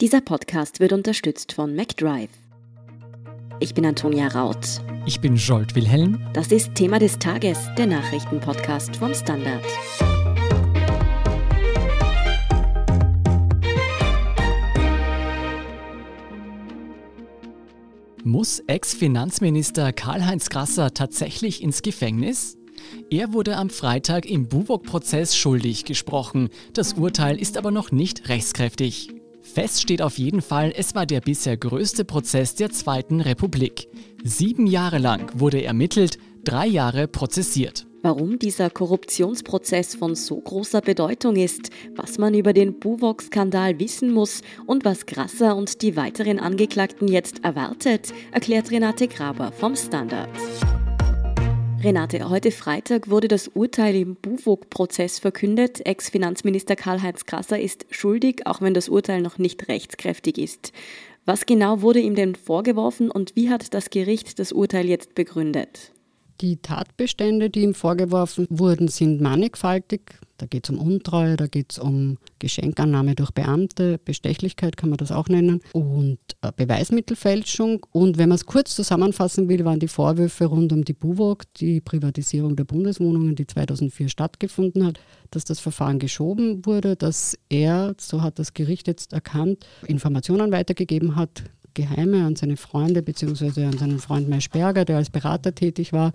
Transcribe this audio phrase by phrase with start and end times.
[0.00, 2.30] Dieser Podcast wird unterstützt von MacDrive.
[3.58, 4.80] Ich bin Antonia Raut.
[5.04, 6.26] Ich bin Jolt Wilhelm.
[6.32, 9.62] Das ist Thema des Tages, der Nachrichtenpodcast vom Standard.
[18.24, 22.56] Muss Ex-Finanzminister Karl-Heinz Grasser tatsächlich ins Gefängnis?
[23.10, 26.48] Er wurde am Freitag im Buwok-Prozess schuldig gesprochen.
[26.72, 29.10] Das Urteil ist aber noch nicht rechtskräftig.
[29.42, 33.88] Fest steht auf jeden Fall, es war der bisher größte Prozess der Zweiten Republik.
[34.22, 37.86] Sieben Jahre lang wurde ermittelt, drei Jahre prozessiert.
[38.02, 44.40] Warum dieser Korruptionsprozess von so großer Bedeutung ist, was man über den Buwok-Skandal wissen muss
[44.66, 50.30] und was Grasser und die weiteren Angeklagten jetzt erwartet, erklärt Renate Graber vom Standard.
[51.82, 55.86] Renate, heute Freitag wurde das Urteil im Buwog-Prozess verkündet.
[55.86, 60.74] Ex-Finanzminister Karl-Heinz Grasser ist schuldig, auch wenn das Urteil noch nicht rechtskräftig ist.
[61.24, 65.92] Was genau wurde ihm denn vorgeworfen und wie hat das Gericht das Urteil jetzt begründet?
[66.40, 70.18] Die Tatbestände, die ihm vorgeworfen wurden, sind mannigfaltig.
[70.38, 74.96] Da geht es um Untreue, da geht es um Geschenkannahme durch Beamte, Bestechlichkeit kann man
[74.96, 77.84] das auch nennen und äh, Beweismittelfälschung.
[77.92, 81.82] Und wenn man es kurz zusammenfassen will, waren die Vorwürfe rund um die BUWOG, die
[81.82, 84.98] Privatisierung der Bundeswohnungen, die 2004 stattgefunden hat,
[85.30, 91.16] dass das Verfahren geschoben wurde, dass er, so hat das Gericht jetzt erkannt, Informationen weitergegeben
[91.16, 93.64] hat, geheime an seine Freunde bzw.
[93.64, 96.12] an seinen Freund Maischberger, der als Berater tätig war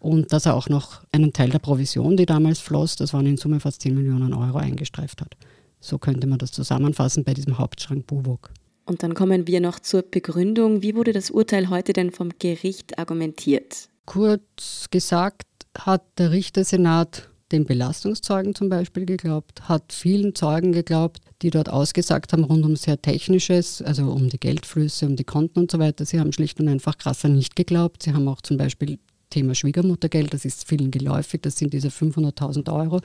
[0.00, 3.36] und dass er auch noch einen Teil der Provision, die damals floss, das waren in
[3.36, 5.36] Summe fast 10 Millionen Euro, eingestreift hat.
[5.78, 8.50] So könnte man das zusammenfassen bei diesem Hauptschrank Buwok.
[8.86, 10.82] Und dann kommen wir noch zur Begründung.
[10.82, 13.88] Wie wurde das Urteil heute denn vom Gericht argumentiert?
[14.04, 15.46] Kurz gesagt
[15.78, 22.32] hat der Richtersenat den Belastungszeugen zum Beispiel geglaubt, hat vielen Zeugen geglaubt, die dort ausgesagt
[22.32, 26.04] haben rund um sehr Technisches, also um die Geldflüsse, um die Konten und so weiter.
[26.04, 28.02] Sie haben schlicht und einfach krasser nicht geglaubt.
[28.02, 28.98] Sie haben auch zum Beispiel
[29.30, 33.00] Thema Schwiegermuttergeld, das ist vielen geläufig, das sind diese 500.000 Euro,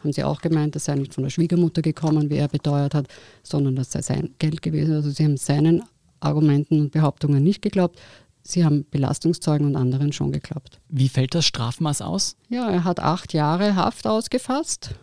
[0.00, 3.08] haben sie auch gemeint, das sei nicht von der Schwiegermutter gekommen, wie er beteuert hat,
[3.42, 4.94] sondern das sei sein Geld gewesen.
[4.94, 5.82] Also sie haben seinen
[6.20, 7.98] Argumenten und Behauptungen nicht geglaubt.
[8.42, 10.80] Sie haben Belastungszeugen und anderen schon geklappt.
[10.88, 12.36] Wie fällt das Strafmaß aus?
[12.48, 14.94] Ja, er hat acht Jahre Haft ausgefasst.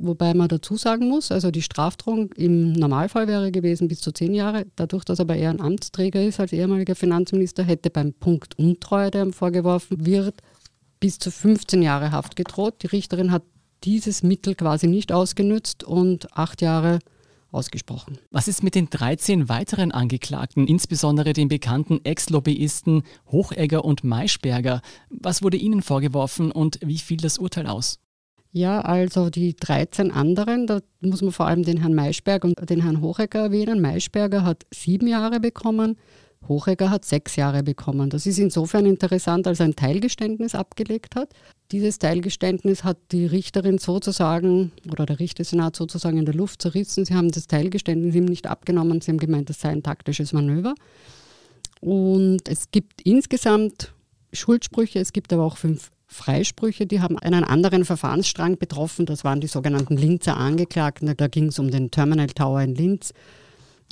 [0.00, 4.32] Wobei man dazu sagen muss, also die Strafdrohung im Normalfall wäre gewesen bis zu zehn
[4.32, 4.66] Jahre.
[4.76, 9.10] Dadurch, dass er aber eher ein Amtsträger ist als ehemaliger Finanzminister, hätte beim Punkt Untreue,
[9.10, 10.40] der ihm vorgeworfen wird,
[11.00, 12.76] bis zu 15 Jahre Haft gedroht.
[12.82, 13.42] Die Richterin hat
[13.84, 17.00] dieses Mittel quasi nicht ausgenützt und acht Jahre
[17.50, 18.18] ausgesprochen.
[18.30, 24.82] Was ist mit den 13 weiteren Angeklagten, insbesondere den bekannten Ex-Lobbyisten Hochegger und Maischberger?
[25.10, 27.98] Was wurde ihnen vorgeworfen und wie fiel das Urteil aus?
[28.50, 32.82] Ja, also die 13 anderen, da muss man vor allem den Herrn Maischberger und den
[32.82, 33.80] Herrn Hochegger erwähnen.
[33.80, 35.96] Maischberger hat sieben Jahre bekommen,
[36.46, 38.10] Hochegger hat sechs Jahre bekommen.
[38.10, 41.30] Das ist insofern interessant, als er ein Teilgeständnis abgelegt hat.
[41.72, 47.04] Dieses Teilgeständnis hat die Richterin sozusagen oder der Richtersenat sozusagen in der Luft zerrissen.
[47.04, 49.00] Sie haben das Teilgeständnis ihm nicht abgenommen.
[49.00, 50.74] Sie haben gemeint, das sei ein taktisches Manöver.
[51.80, 53.92] Und es gibt insgesamt
[54.32, 59.04] Schuldsprüche, es gibt aber auch fünf Freisprüche, die haben einen anderen Verfahrensstrang betroffen.
[59.04, 61.14] Das waren die sogenannten Linzer Angeklagten.
[61.14, 63.12] Da ging es um den Terminal Tower in Linz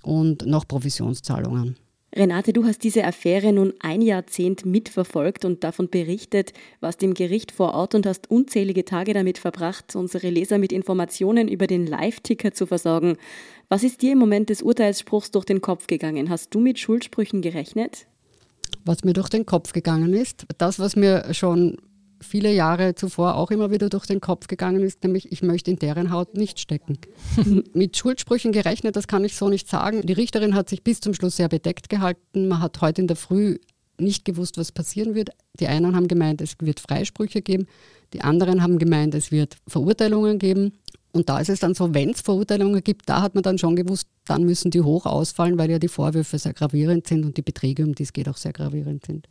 [0.03, 1.77] und noch Provisionszahlungen.
[2.17, 7.53] Renate, du hast diese Affäre nun ein Jahrzehnt mitverfolgt und davon berichtet, warst im Gericht
[7.53, 12.53] vor Ort und hast unzählige Tage damit verbracht, unsere Leser mit Informationen über den Live-Ticker
[12.53, 13.19] zu versorgen.
[13.69, 16.31] Was ist dir im Moment des Urteilsspruchs durch den Kopf gegangen?
[16.31, 18.07] Hast du mit Schuldsprüchen gerechnet?
[18.87, 21.77] Was mir durch den Kopf gegangen ist, das, was mir schon
[22.21, 25.79] viele Jahre zuvor auch immer wieder durch den Kopf gegangen ist, nämlich ich möchte in
[25.79, 26.99] deren Haut nicht stecken.
[27.75, 30.03] Mit Schuldsprüchen gerechnet, das kann ich so nicht sagen.
[30.03, 32.49] Die Richterin hat sich bis zum Schluss sehr bedeckt gehalten.
[32.49, 33.59] Man hat heute in der Früh
[33.99, 35.31] nicht gewusst, was passieren wird.
[35.59, 37.67] Die einen haben gemeint, es wird Freisprüche geben,
[38.13, 40.73] die anderen haben gemeint, es wird Verurteilungen geben.
[41.13, 43.75] Und da ist es dann so, wenn es Verurteilungen gibt, da hat man dann schon
[43.75, 47.43] gewusst, dann müssen die hoch ausfallen, weil ja die Vorwürfe sehr gravierend sind und die
[47.43, 49.27] Beträge, um die es geht, auch sehr gravierend sind.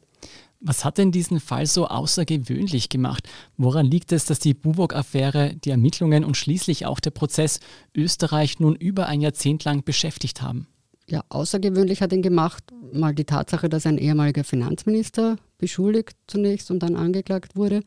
[0.59, 3.27] Was hat denn diesen Fall so außergewöhnlich gemacht?
[3.57, 7.59] Woran liegt es, dass die Buwok-Affäre, die Ermittlungen und schließlich auch der Prozess
[7.95, 10.67] Österreich nun über ein Jahrzehnt lang beschäftigt haben?
[11.07, 16.79] Ja, außergewöhnlich hat ihn gemacht mal die Tatsache, dass ein ehemaliger Finanzminister beschuldigt zunächst und
[16.79, 17.81] dann angeklagt wurde,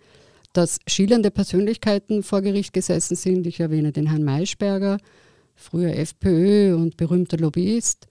[0.52, 3.46] dass schillernde Persönlichkeiten vor Gericht gesessen sind.
[3.46, 4.98] Ich erwähne den Herrn Maischberger,
[5.54, 8.06] früher FPÖ und berühmter Lobbyist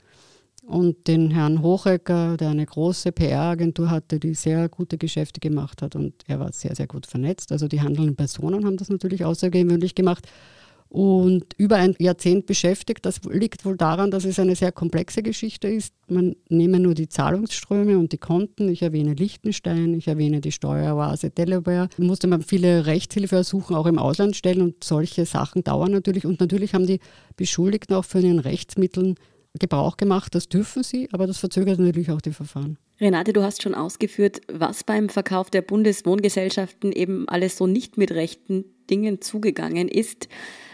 [0.67, 5.95] und den Herrn Hochecker, der eine große PR-Agentur hatte, die sehr gute Geschäfte gemacht hat
[5.95, 7.53] und er war sehr, sehr gut vernetzt.
[7.53, 10.27] Also die handelnden Personen haben das natürlich außergewöhnlich gemacht.
[10.89, 13.05] und über ein Jahrzehnt beschäftigt.
[13.05, 15.93] Das liegt wohl daran, dass es eine sehr komplexe Geschichte ist.
[16.07, 18.69] Man nehme nur die Zahlungsströme und die Konten.
[18.69, 21.89] Ich erwähne Liechtenstein, ich erwähne die Steueroase Delaware.
[21.97, 26.25] Da musste man viele Rechtshilfeersuchen auch im Ausland stellen und solche Sachen dauern natürlich.
[26.25, 27.01] Und natürlich haben die
[27.35, 29.15] Beschuldigten auch von ihren Rechtsmitteln
[29.59, 30.35] Gebrauch gemacht.
[30.35, 32.77] Das dürfen sie, aber das verzögert natürlich auch die Verfahren.
[32.99, 38.11] Renate, du hast schon ausgeführt, was beim Verkauf der Bundeswohngesellschaften eben alles so nicht mit
[38.11, 40.27] rechten Dingen zugegangen ist.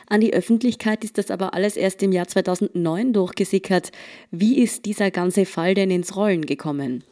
[0.08, 3.92] An die Öffentlichkeit ist das aber alles erst im Jahr 2009 durchgesickert.
[4.32, 7.04] Wie ist dieser ganze Fall denn ins Rollen gekommen?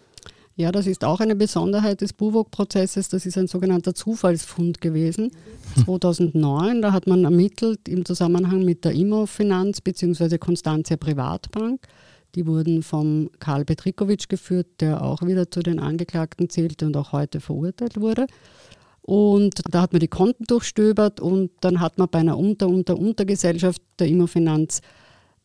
[0.55, 3.09] Ja, das ist auch eine Besonderheit des Buwok-Prozesses.
[3.09, 5.31] Das ist ein sogenannter Zufallsfund gewesen.
[5.85, 10.37] 2009, da hat man ermittelt im Zusammenhang mit der Immo-Finanz bzw.
[10.37, 11.87] Constantia Privatbank.
[12.35, 17.11] Die wurden vom Karl Petrikovic geführt, der auch wieder zu den Angeklagten zählte und auch
[17.11, 18.27] heute verurteilt wurde.
[19.01, 24.07] Und da hat man die Konten durchstöbert und dann hat man bei einer Unter-Unter-Untergesellschaft der
[24.07, 24.81] Immofinanz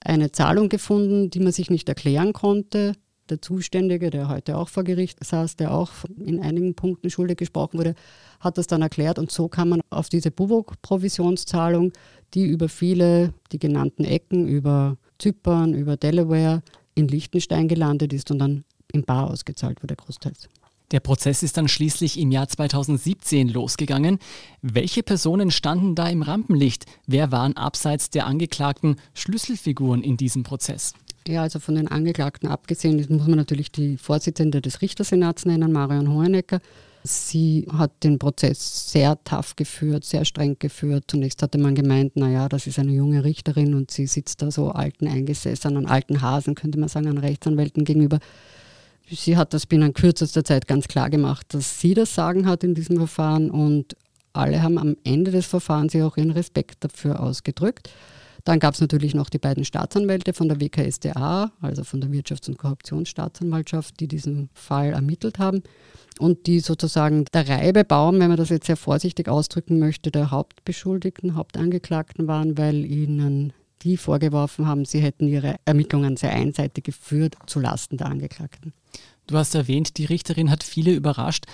[0.00, 2.92] eine Zahlung gefunden, die man sich nicht erklären konnte.
[3.28, 5.90] Der Zuständige, der heute auch vor Gericht saß, der auch
[6.24, 7.94] in einigen Punkten schuldig gesprochen wurde,
[8.38, 11.92] hat das dann erklärt und so kam man auf diese Bubok-Provisionszahlung,
[12.34, 16.62] die über viele, die genannten Ecken, über Zypern, über Delaware
[16.94, 20.48] in Liechtenstein gelandet ist und dann im Bar ausgezahlt wurde, großteils.
[20.92, 24.20] Der Prozess ist dann schließlich im Jahr 2017 losgegangen.
[24.62, 26.86] Welche Personen standen da im Rampenlicht?
[27.08, 30.94] Wer waren abseits der Angeklagten Schlüsselfiguren in diesem Prozess?
[31.28, 36.12] Ja, also von den Angeklagten abgesehen muss man natürlich die Vorsitzende des Richtersenats nennen, Marion
[36.12, 36.60] Hohenecker.
[37.02, 41.04] Sie hat den Prozess sehr tough geführt, sehr streng geführt.
[41.08, 44.70] Zunächst hatte man gemeint, naja, das ist eine junge Richterin und sie sitzt da so
[44.70, 48.18] alten Eingesessenen, alten Hasen, könnte man sagen, an Rechtsanwälten gegenüber.
[49.08, 52.74] Sie hat das binnen kürzester Zeit ganz klar gemacht, dass sie das Sagen hat in
[52.74, 53.96] diesem Verfahren und
[54.32, 57.88] alle haben am Ende des Verfahrens ja auch ihren Respekt dafür ausgedrückt.
[58.46, 62.48] Dann gab es natürlich noch die beiden Staatsanwälte von der WKSDA, also von der Wirtschafts-
[62.48, 65.64] und Korruptionsstaatsanwaltschaft, die diesen Fall ermittelt haben
[66.20, 71.34] und die sozusagen der Reibebaum, wenn man das jetzt sehr vorsichtig ausdrücken möchte, der Hauptbeschuldigten,
[71.34, 73.52] Hauptangeklagten waren, weil ihnen
[73.82, 78.72] die vorgeworfen haben, sie hätten ihre Ermittlungen sehr einseitig geführt zu Lasten der Angeklagten.
[79.26, 81.46] Du hast erwähnt, die Richterin hat viele überrascht.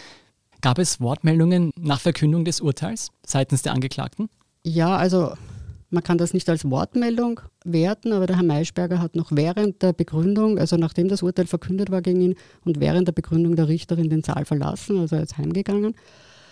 [0.60, 4.28] Gab es Wortmeldungen nach Verkündung des Urteils seitens der Angeklagten?
[4.62, 5.32] Ja, also
[5.92, 9.92] man kann das nicht als Wortmeldung werten, aber der Herr Maischberger hat noch während der
[9.92, 12.34] Begründung, also nachdem das Urteil verkündet war gegen ihn
[12.64, 15.94] und während der Begründung der Richterin den Saal verlassen, also er ist heimgegangen.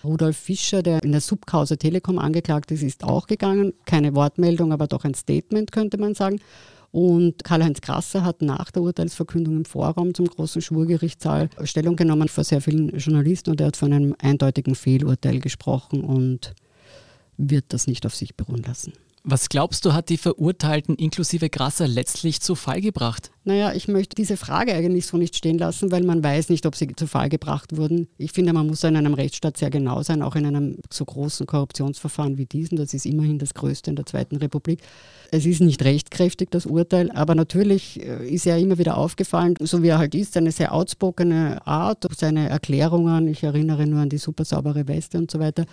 [0.05, 3.75] Rudolf Fischer, der in der Subkause Telekom angeklagt ist, ist auch gegangen.
[3.85, 6.41] Keine Wortmeldung, aber doch ein Statement, könnte man sagen.
[6.93, 12.45] Und Karl-Heinz Grasser hat nach der Urteilsverkündung im Vorraum zum großen Schwurgerichtssaal Stellung genommen vor
[12.45, 16.55] sehr vielen Journalisten und er hat von einem eindeutigen Fehlurteil gesprochen und
[17.37, 18.93] wird das nicht auf sich beruhen lassen.
[19.23, 23.31] Was glaubst du, hat die Verurteilten inklusive Grasser letztlich zu Fall gebracht?
[23.43, 26.77] Naja, ich möchte diese Frage eigentlich so nicht stehen lassen, weil man weiß nicht, ob
[26.77, 28.07] sie zu Fall gebracht wurden.
[28.19, 31.47] Ich finde, man muss in einem Rechtsstaat sehr genau sein, auch in einem so großen
[31.47, 32.77] Korruptionsverfahren wie diesem.
[32.77, 34.83] Das ist immerhin das größte in der Zweiten Republik.
[35.31, 39.83] Es ist nicht rechtskräftig, das Urteil, aber natürlich äh, ist er immer wieder aufgefallen, so
[39.83, 44.19] wie er halt ist, eine sehr outspokene Art, seine Erklärungen, ich erinnere nur an die
[44.19, 45.65] super saubere Weste und so weiter.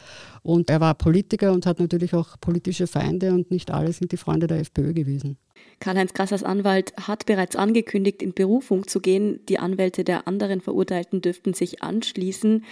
[0.41, 4.17] Und er war Politiker und hat natürlich auch politische Feinde und nicht alle sind die
[4.17, 5.37] Freunde der FPÖ gewesen.
[5.79, 9.39] Karl-Heinz Grassers Anwalt hat bereits angekündigt, in Berufung zu gehen.
[9.47, 12.63] Die Anwälte der anderen Verurteilten dürften sich anschließen.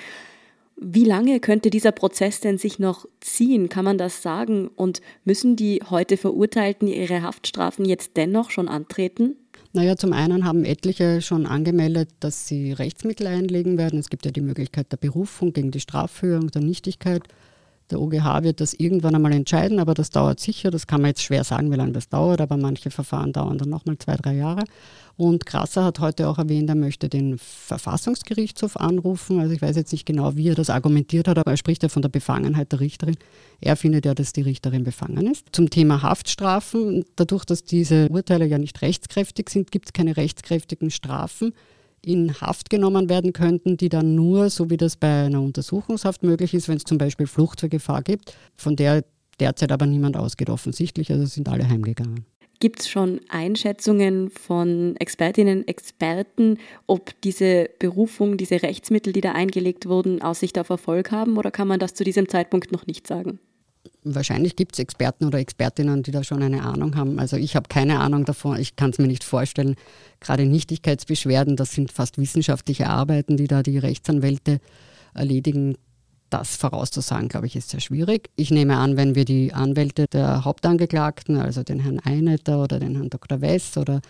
[0.78, 3.70] Wie lange könnte dieser Prozess denn sich noch ziehen?
[3.70, 4.68] Kann man das sagen?
[4.68, 9.36] Und müssen die heute Verurteilten ihre Haftstrafen jetzt dennoch schon antreten?
[9.72, 14.00] Naja, zum einen haben etliche schon angemeldet, dass sie Rechtsmittel einlegen werden.
[14.00, 17.24] Es gibt ja die Möglichkeit der Berufung gegen die Straffhöhe und der Nichtigkeit.
[17.92, 20.72] Der OGH wird das irgendwann einmal entscheiden, aber das dauert sicher.
[20.72, 23.70] Das kann man jetzt schwer sagen, wie lange das dauert, aber manche Verfahren dauern dann
[23.70, 24.64] nochmal zwei, drei Jahre.
[25.18, 29.40] Und Krasser hat heute auch erwähnt, er möchte den Verfassungsgerichtshof anrufen.
[29.40, 31.90] Also ich weiß jetzt nicht genau, wie er das argumentiert hat, aber er spricht ja
[31.90, 33.16] von der Befangenheit der Richterin.
[33.62, 35.46] Er findet ja, dass die Richterin befangen ist.
[35.52, 40.92] Zum Thema Haftstrafen, dadurch, dass diese Urteile ja nicht rechtskräftig sind, gibt es keine rechtskräftigen
[40.92, 41.54] Strafen
[42.06, 46.54] in Haft genommen werden könnten, die dann nur, so wie das bei einer Untersuchungshaft möglich
[46.54, 49.04] ist, wenn es zum Beispiel Flucht zur Gefahr gibt, von der
[49.40, 52.26] derzeit aber niemand ausgeht offensichtlich, also sind alle heimgegangen.
[52.60, 56.58] Gibt es schon Einschätzungen von Expertinnen, Experten,
[56.88, 61.68] ob diese Berufung, diese Rechtsmittel, die da eingelegt wurden, Aussicht auf Erfolg haben oder kann
[61.68, 63.40] man das zu diesem Zeitpunkt noch nicht sagen?
[64.04, 67.20] Wahrscheinlich gibt es Experten oder Expertinnen, die da schon eine Ahnung haben.
[67.20, 69.76] Also ich habe keine Ahnung davon, ich kann es mir nicht vorstellen.
[70.20, 74.60] Gerade Nichtigkeitsbeschwerden, das sind fast wissenschaftliche Arbeiten, die da die Rechtsanwälte
[75.14, 75.78] erledigen.
[76.30, 78.30] Das vorauszusagen, glaube ich, ist sehr schwierig.
[78.36, 82.96] Ich nehme an, wenn wir die Anwälte der Hauptangeklagten, also den Herrn Einetter oder den
[82.96, 83.42] Herrn Dr.
[83.42, 84.02] Wess oder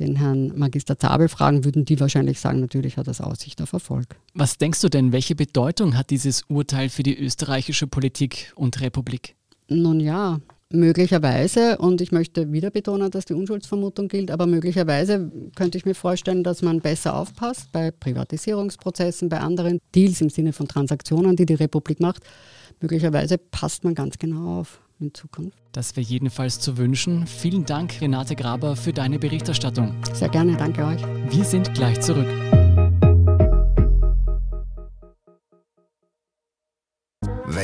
[0.00, 4.16] den Herrn Magister Zabel fragen, würden die wahrscheinlich sagen, natürlich hat das Aussicht auf Erfolg.
[4.34, 9.34] Was denkst du denn, welche Bedeutung hat dieses Urteil für die österreichische Politik und Republik?
[9.68, 10.38] Nun ja,
[10.70, 15.94] Möglicherweise, und ich möchte wieder betonen, dass die Unschuldsvermutung gilt, aber möglicherweise könnte ich mir
[15.94, 21.46] vorstellen, dass man besser aufpasst bei Privatisierungsprozessen, bei anderen Deals im Sinne von Transaktionen, die
[21.46, 22.22] die Republik macht.
[22.80, 25.56] Möglicherweise passt man ganz genau auf in Zukunft.
[25.72, 27.26] Das wäre jedenfalls zu wünschen.
[27.26, 29.94] Vielen Dank, Renate Graber, für deine Berichterstattung.
[30.12, 31.02] Sehr gerne, danke euch.
[31.30, 32.26] Wir sind gleich zurück.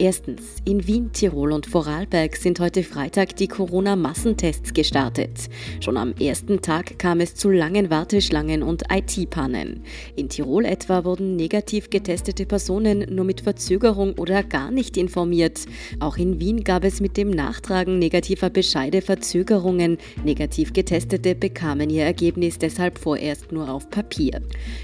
[0.00, 5.48] Erstens, in Wien, Tirol und Vorarlberg sind heute Freitag die Corona-Massentests gestartet.
[5.80, 9.82] Schon am ersten Tag kam es zu langen Warteschlangen und IT-Pannen.
[10.14, 15.66] In Tirol etwa wurden negativ getestete Personen nur mit Verzögerung oder gar nicht informiert.
[15.98, 19.98] Auch in Wien gab es mit dem Nachtragen negativer Bescheide Verzögerungen.
[20.24, 24.42] Negativ Getestete bekamen ihr Ergebnis deshalb vorerst nur auf Papier.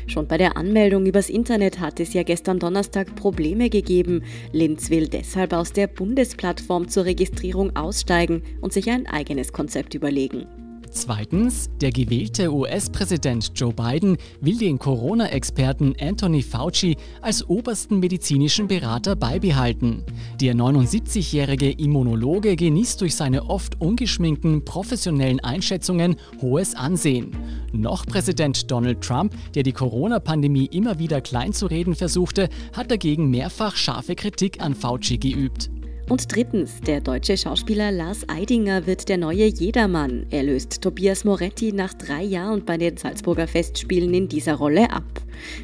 [0.09, 4.25] Schon bei der Anmeldung übers Internet hat es ja gestern Donnerstag Probleme gegeben.
[4.50, 10.46] Linz will deshalb aus der Bundesplattform zur Registrierung aussteigen und sich ein eigenes Konzept überlegen.
[10.95, 19.17] Zweitens, der gewählte US-Präsident Joe Biden will den Corona-Experten Anthony Fauci als obersten medizinischen Berater
[19.17, 20.05] beibehalten.
[20.41, 27.37] Der 79-jährige Immunologe genießt durch seine oft ungeschminkten professionellen Einschätzungen hohes Ansehen.
[27.73, 34.15] Noch Präsident Donald Trump, der die Corona-Pandemie immer wieder kleinzureden versuchte, hat dagegen mehrfach scharfe
[34.15, 35.71] Kritik an Fauci geübt.
[36.08, 40.26] Und drittens, der deutsche Schauspieler Lars Eidinger wird der neue Jedermann.
[40.30, 45.23] Er löst Tobias Moretti nach drei Jahren bei den Salzburger Festspielen in dieser Rolle ab.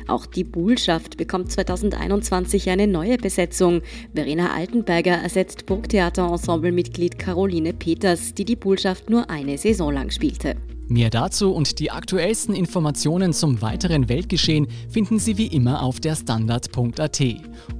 [0.08, 3.82] Auch die Buhlschaft bekommt 2021 eine neue Besetzung.
[4.14, 10.56] Verena Altenberger ersetzt Burgtheater-Ensemblemitglied Caroline Peters, die die Buhlschaft nur eine Saison lang spielte.
[10.90, 16.16] Mehr dazu und die aktuellsten Informationen zum weiteren Weltgeschehen finden Sie wie immer auf der
[16.16, 17.22] Standard.at.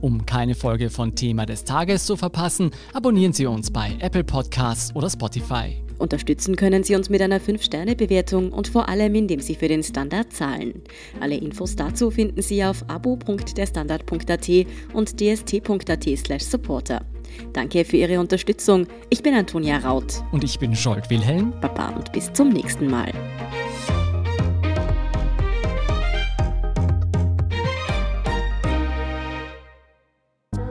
[0.01, 4.95] Um keine Folge von Thema des Tages zu verpassen, abonnieren Sie uns bei Apple Podcasts
[4.95, 5.83] oder Spotify.
[5.99, 10.33] Unterstützen können Sie uns mit einer 5-Sterne-Bewertung und vor allem, indem Sie für den Standard
[10.33, 10.81] zahlen.
[11.19, 14.49] Alle Infos dazu finden Sie auf abo.derstandard.at
[14.95, 17.05] und dst.at/supporter.
[17.53, 18.87] Danke für Ihre Unterstützung.
[19.09, 20.23] Ich bin Antonia Raut.
[20.33, 21.53] Und ich bin Scholt Wilhelm.
[21.61, 23.13] Baba und bis zum nächsten Mal.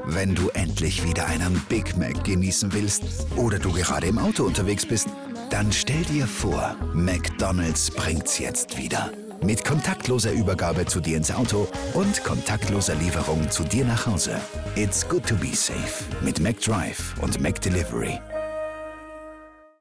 [0.06, 4.86] Wenn du endlich wieder einen Big Mac genießen willst oder du gerade im Auto unterwegs
[4.86, 5.08] bist,
[5.50, 9.12] dann stell dir vor, McDonald's bringt's jetzt wieder.
[9.41, 14.39] Mit kontaktloser Übergabe zu dir ins Auto und kontaktloser Lieferung zu dir nach Hause.
[14.75, 18.19] It's good to be safe mit McDrive und McDelivery.